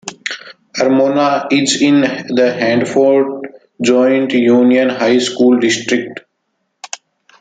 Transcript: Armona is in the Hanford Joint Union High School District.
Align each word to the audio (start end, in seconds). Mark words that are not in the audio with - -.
Armona 0.79 1.45
is 1.53 1.79
in 1.79 2.01
the 2.01 2.55
Hanford 2.59 3.51
Joint 3.83 4.33
Union 4.33 4.89
High 4.89 5.19
School 5.19 5.59
District. 5.59 6.21